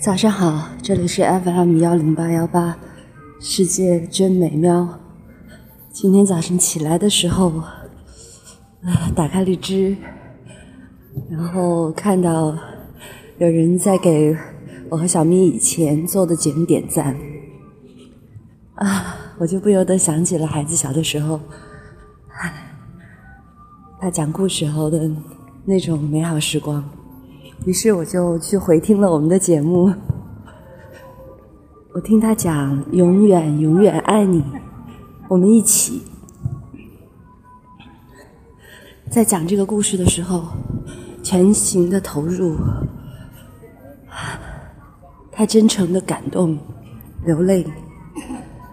[0.00, 2.76] 早上好，这里是 FM 幺零八幺八，
[3.40, 5.00] 世界真美妙。
[5.90, 9.96] 今天早上起来的时候，啊，打开荔枝，
[11.30, 12.56] 然后看到
[13.38, 14.36] 有人在给
[14.90, 17.16] 我和小咪以前做的节目点赞，
[18.74, 21.40] 啊，我就不由得想起了孩子小的时候，
[24.00, 25.10] 他讲故事后的
[25.64, 26.84] 那种美好时光。
[27.64, 29.90] 于是我就去回听了我们的节目，
[31.94, 34.44] 我听他讲“永远永远爱你”，
[35.28, 36.02] 我们一起
[39.08, 40.44] 在讲这个故事的时候，
[41.22, 42.56] 全情的投入，
[45.32, 46.58] 太真诚的感动，
[47.24, 47.66] 流泪，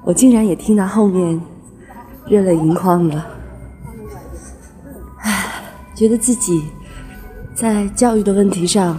[0.03, 1.41] 我竟然也听到后面
[2.27, 3.25] 热泪盈眶了，
[5.19, 5.63] 唉，
[5.95, 6.61] 觉得自己。
[7.53, 8.97] 在教育的问题上，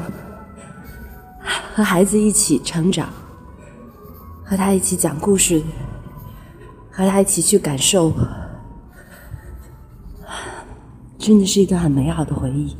[1.75, 3.09] 和孩子一起成长，
[4.45, 5.63] 和他一起讲故事，
[6.91, 8.13] 和他一起去感受，
[11.19, 12.77] 真的是一段很美好的回忆。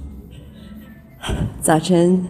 [1.61, 2.29] 早晨，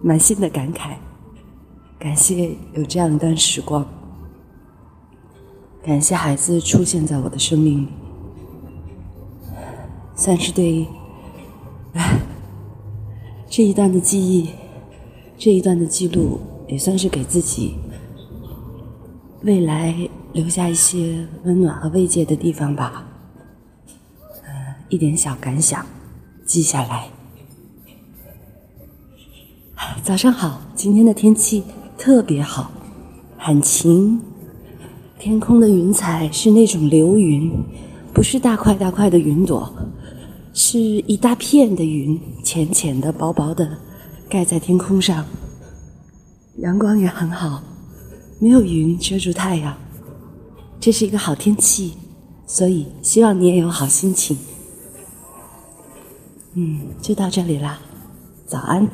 [0.00, 0.92] 满心的感慨，
[1.98, 3.86] 感谢有这样一段时光，
[5.82, 7.88] 感谢孩子出现在我的生命里。
[10.18, 10.84] 算是对
[13.48, 14.50] 这一段的记忆，
[15.38, 17.76] 这一段的记录，也算是给自己
[19.42, 19.94] 未来
[20.32, 23.06] 留下一些温暖和慰藉的地方吧。
[24.42, 24.50] 呃，
[24.88, 25.86] 一点小感想，
[26.44, 27.08] 记下来。
[30.02, 31.62] 早上好，今天的天气
[31.96, 32.72] 特别好，
[33.38, 34.20] 很晴，
[35.16, 37.52] 天空的云彩是那种流云，
[38.12, 39.72] 不是大块大块的云朵。
[40.60, 43.78] 是一大片的云，浅浅的、薄薄的，
[44.28, 45.24] 盖在天空上。
[46.56, 47.62] 阳光也很好，
[48.40, 49.78] 没有云遮住太阳。
[50.80, 51.92] 这是一个好天气，
[52.44, 54.36] 所以希望你也有好心情。
[56.54, 57.78] 嗯，就到这里啦，
[58.44, 58.84] 早安。